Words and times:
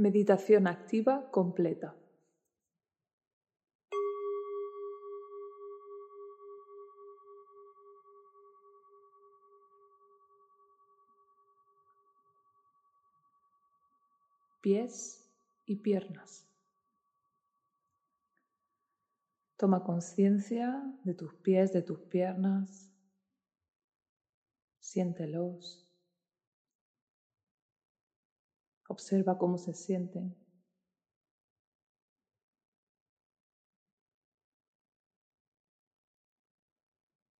Meditación 0.00 0.66
activa 0.66 1.28
completa. 1.30 1.94
Pies 14.62 15.20
y 15.66 15.76
piernas. 15.76 16.46
Toma 19.58 19.84
conciencia 19.84 20.82
de 21.04 21.12
tus 21.12 21.34
pies, 21.42 21.72
de 21.72 21.82
tus 21.82 22.00
piernas. 22.08 22.90
Siéntelos. 24.78 25.89
Observa 28.90 29.38
cómo 29.38 29.56
se 29.56 29.72
sienten. 29.72 30.34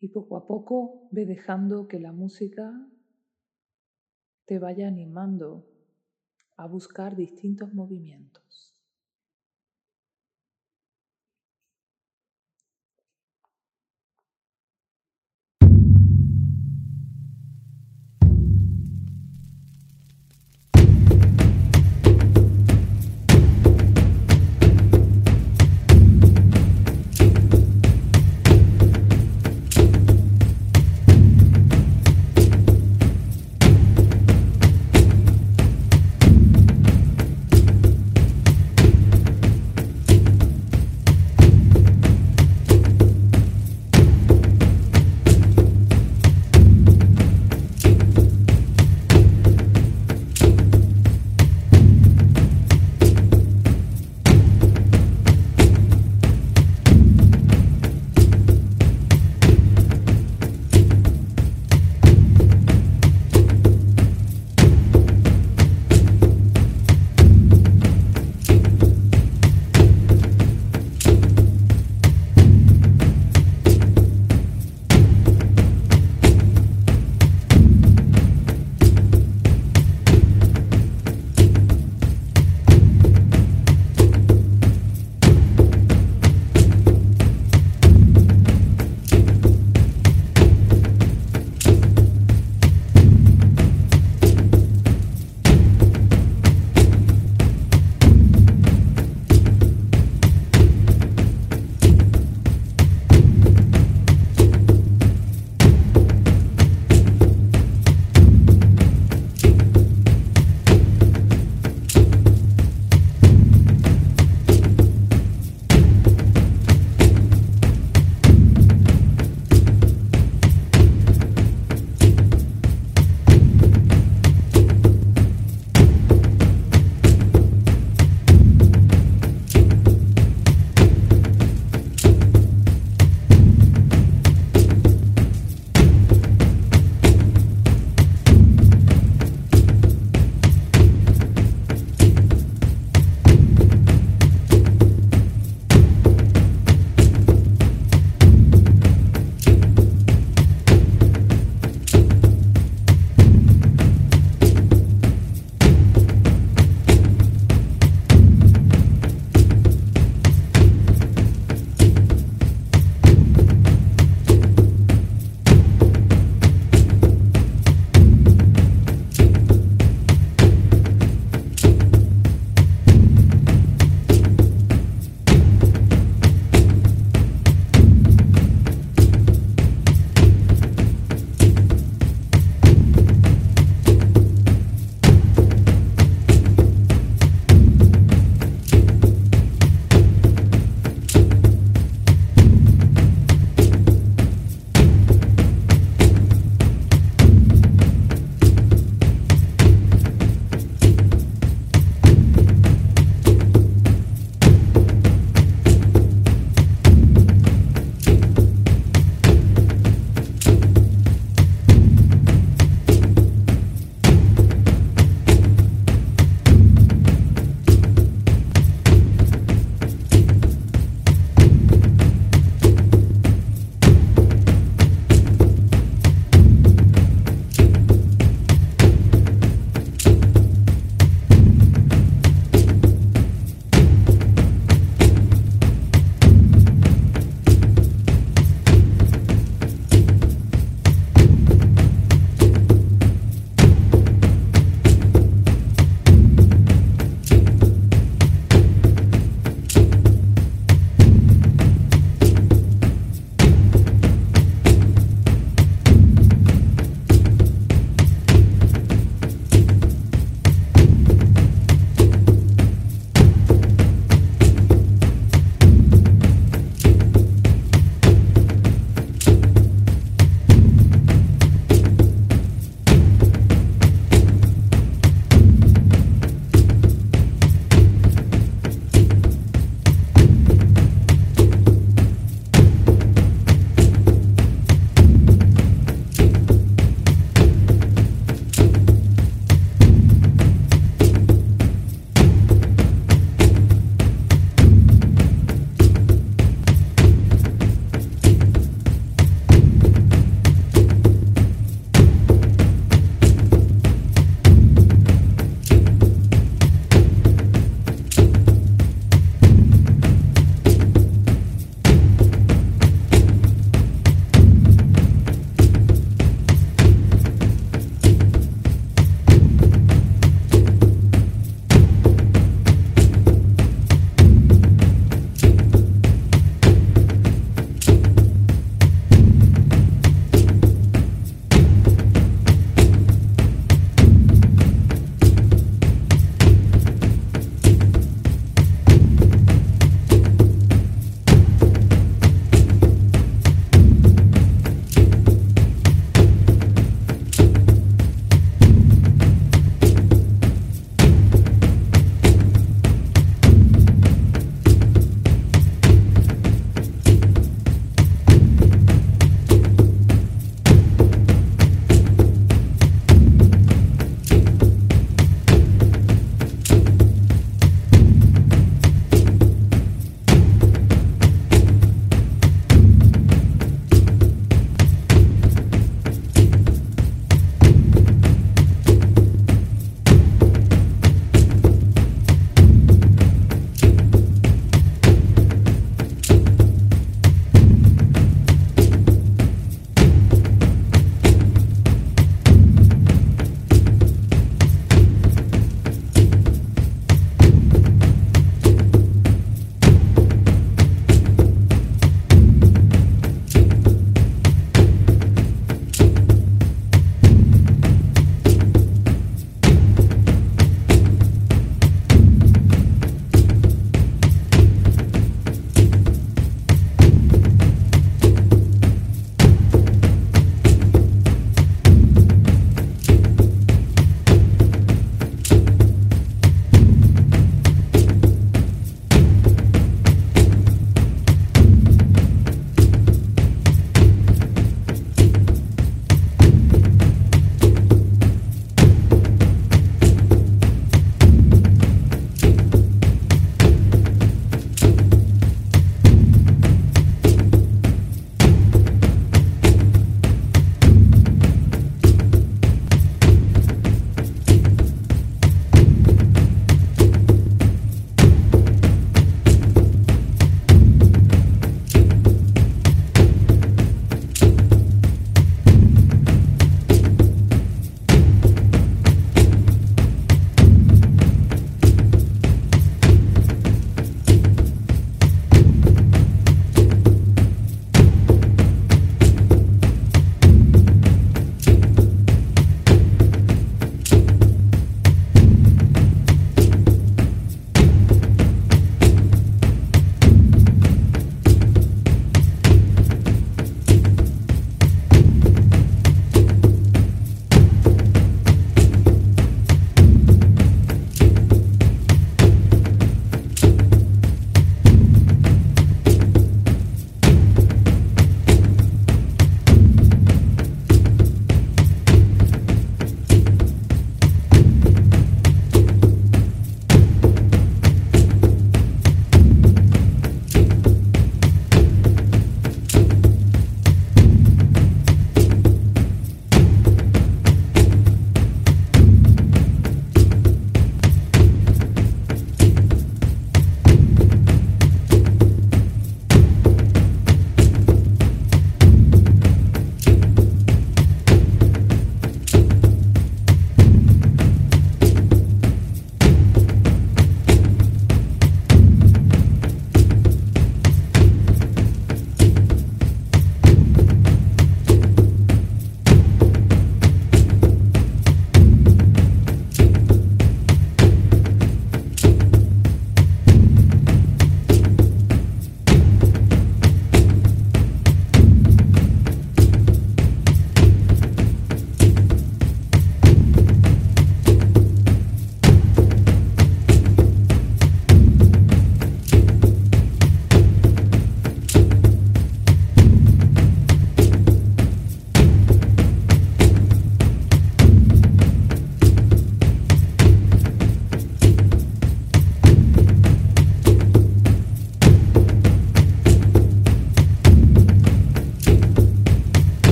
Y 0.00 0.08
poco 0.08 0.36
a 0.36 0.48
poco 0.48 1.08
ve 1.12 1.24
dejando 1.24 1.86
que 1.86 2.00
la 2.00 2.10
música 2.10 2.90
te 4.46 4.58
vaya 4.58 4.88
animando 4.88 5.68
a 6.56 6.66
buscar 6.66 7.14
distintos 7.14 7.72
movimientos. 7.72 8.75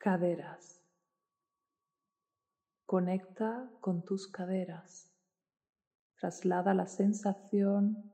Caderas. 0.00 0.80
Conecta 2.86 3.68
con 3.80 4.04
tus 4.04 4.28
caderas. 4.28 5.12
Traslada 6.20 6.72
la 6.72 6.86
sensación 6.86 8.12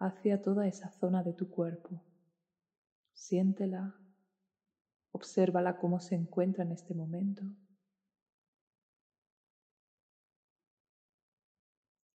hacia 0.00 0.42
toda 0.42 0.66
esa 0.66 0.90
zona 0.90 1.22
de 1.22 1.32
tu 1.32 1.48
cuerpo. 1.48 2.02
Siéntela, 3.12 3.94
obsérvala 5.12 5.78
cómo 5.78 6.00
se 6.00 6.16
encuentra 6.16 6.64
en 6.64 6.72
este 6.72 6.92
momento. 6.92 7.44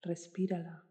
Respírala. 0.02 0.84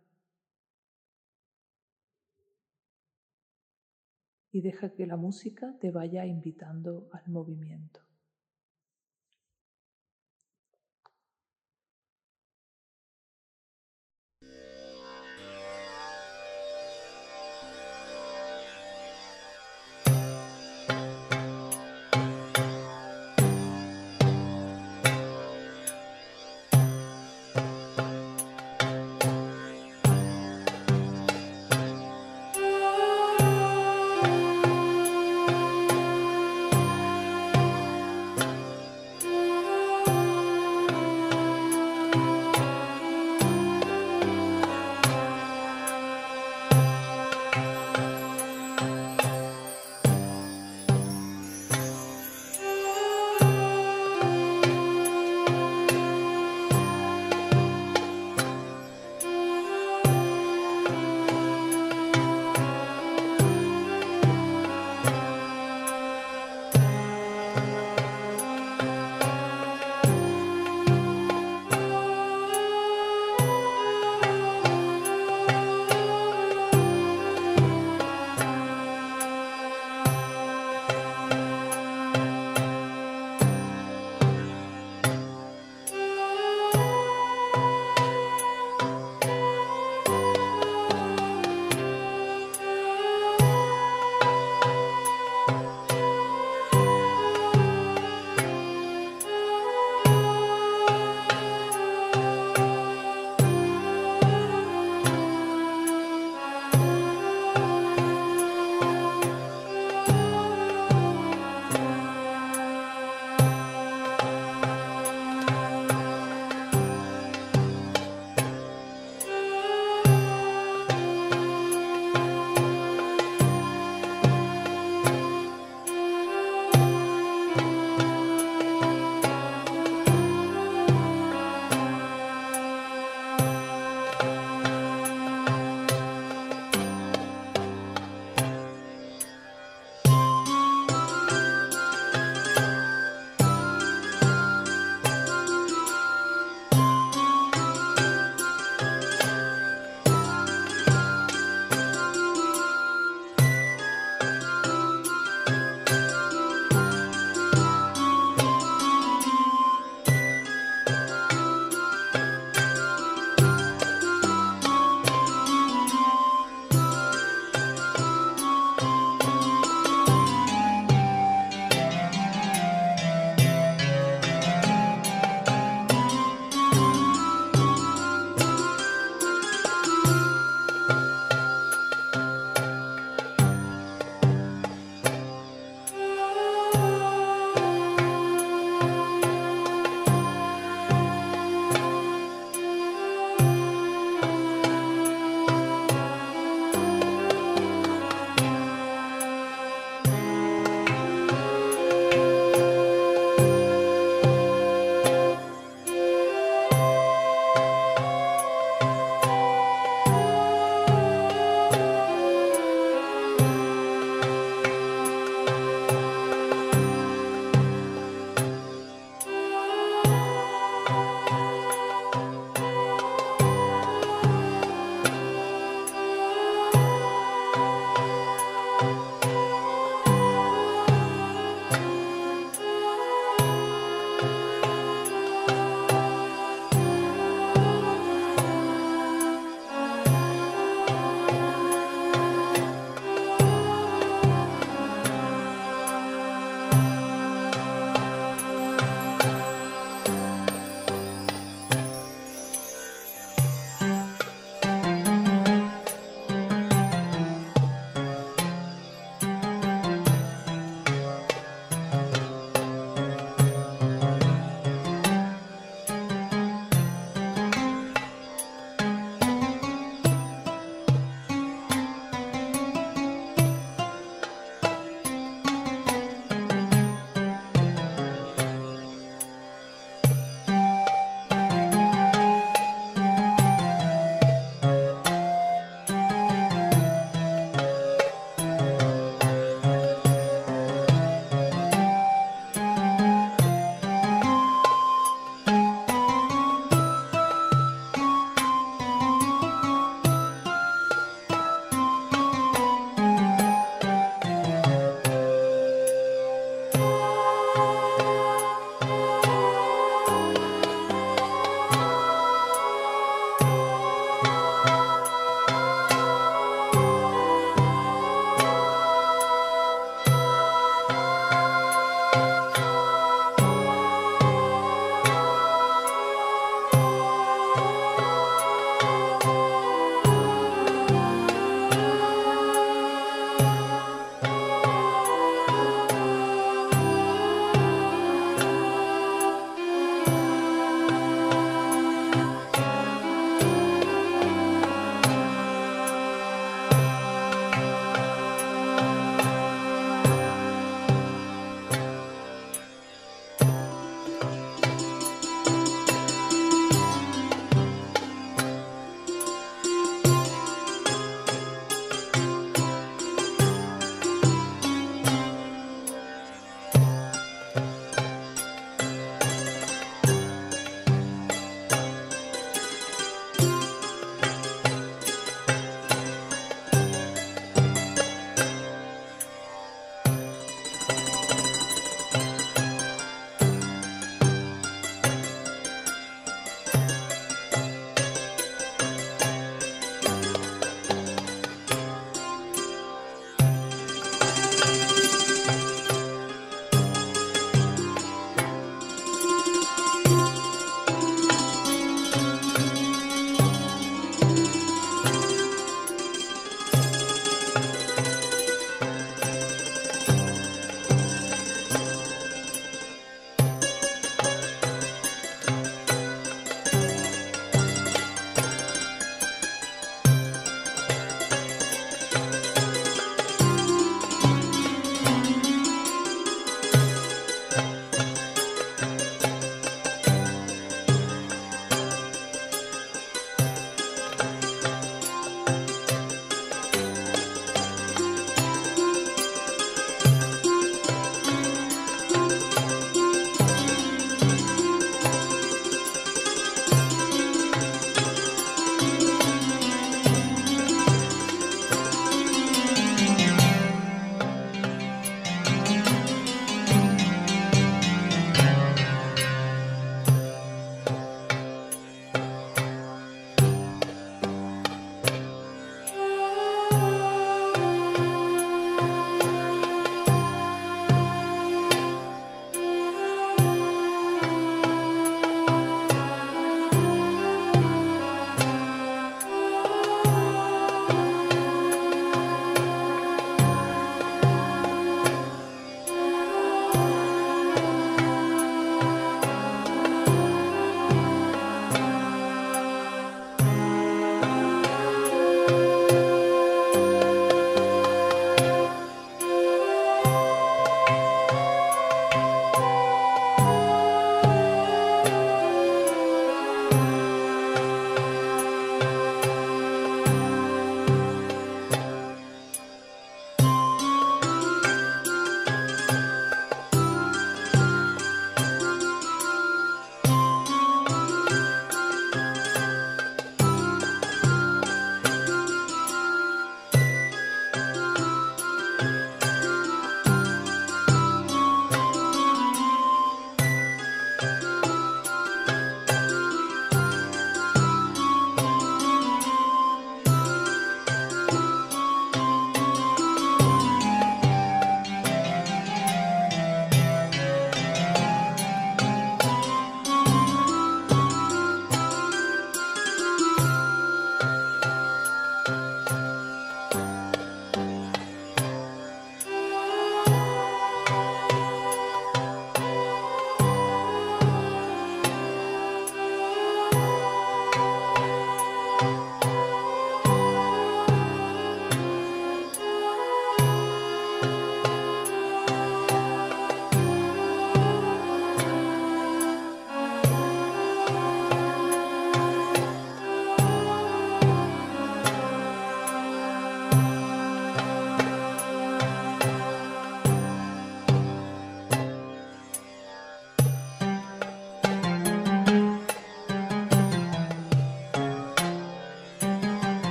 Y 4.53 4.62
deja 4.62 4.93
que 4.93 5.05
la 5.05 5.17
música 5.17 5.77
te 5.81 5.91
vaya 5.91 6.25
invitando 6.25 7.10
al 7.12 7.27
movimiento. 7.27 8.04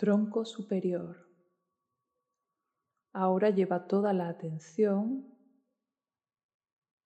Tronco 0.00 0.46
superior. 0.46 1.14
Ahora 3.12 3.50
lleva 3.50 3.80
toda 3.80 4.14
la 4.14 4.30
atención 4.30 5.26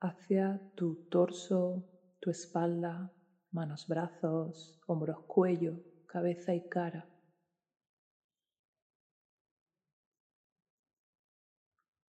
hacia 0.01 0.61
tu 0.77 1.01
torso, 1.09 1.83
tu 2.21 2.31
espalda, 2.31 3.11
manos, 3.51 3.87
brazos, 3.89 4.79
hombros, 4.87 5.17
cuello, 5.27 5.83
cabeza 6.07 6.55
y 6.55 6.61
cara. 6.61 7.09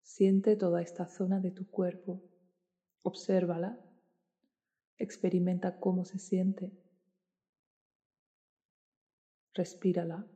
Siente 0.02 0.58
toda 0.58 0.82
esta 0.82 1.08
zona 1.08 1.39
de 1.39 1.52
tu 1.52 1.65
cuerpo, 1.69 2.22
obsérvala, 3.04 3.78
experimenta 4.98 5.72
cómo 5.80 6.04
se 6.04 6.19
siente, 6.19 6.74
respírala. 9.54 10.33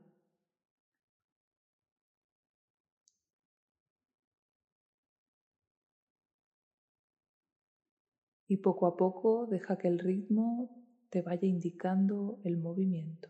Y 8.48 8.58
poco 8.58 8.88
a 8.88 8.96
poco 8.96 9.48
deja 9.48 9.78
que 9.78 9.88
el 9.88 10.00
ritmo 10.00 10.70
te 11.10 11.22
vaya 11.22 11.48
indicando 11.48 12.40
el 12.44 12.58
movimiento. 12.58 13.30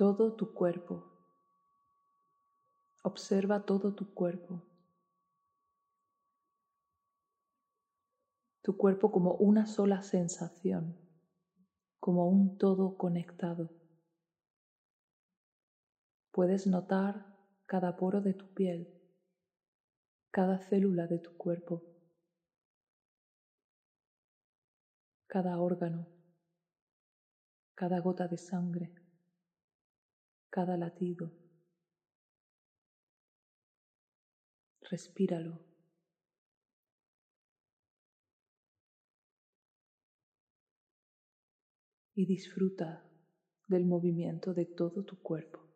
Todo 0.00 0.32
tu 0.32 0.54
cuerpo. 0.54 1.04
Observa 3.02 3.66
todo 3.66 3.92
tu 3.92 4.14
cuerpo. 4.14 4.62
Tu 8.62 8.78
cuerpo 8.78 9.10
como 9.12 9.34
una 9.34 9.66
sola 9.66 10.00
sensación, 10.00 10.96
como 11.98 12.30
un 12.30 12.56
todo 12.56 12.96
conectado. 12.96 13.74
Puedes 16.30 16.66
notar 16.66 17.26
cada 17.66 17.94
poro 17.98 18.22
de 18.22 18.32
tu 18.32 18.46
piel, 18.54 18.88
cada 20.30 20.56
célula 20.60 21.06
de 21.08 21.18
tu 21.18 21.36
cuerpo, 21.36 21.82
cada 25.26 25.60
órgano, 25.60 26.08
cada 27.74 28.00
gota 28.00 28.28
de 28.28 28.38
sangre, 28.38 28.99
cada 30.50 30.76
latido. 30.76 31.32
Respíralo. 34.90 35.62
Y 42.14 42.26
disfruta 42.26 43.06
del 43.68 43.86
movimiento 43.86 44.54
de 44.54 44.66
todo 44.66 45.04
tu 45.04 45.16
cuerpo. 45.18 45.69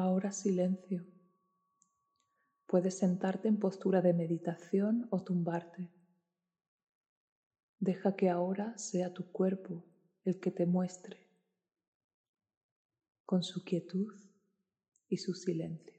Ahora 0.00 0.30
silencio. 0.30 1.04
Puedes 2.66 2.96
sentarte 2.98 3.48
en 3.48 3.58
postura 3.58 4.00
de 4.00 4.12
meditación 4.12 5.08
o 5.10 5.24
tumbarte. 5.24 5.90
Deja 7.80 8.14
que 8.14 8.30
ahora 8.30 8.78
sea 8.78 9.12
tu 9.12 9.32
cuerpo 9.32 9.84
el 10.24 10.38
que 10.38 10.52
te 10.52 10.66
muestre 10.66 11.18
con 13.26 13.42
su 13.42 13.64
quietud 13.64 14.14
y 15.08 15.16
su 15.16 15.34
silencio. 15.34 15.97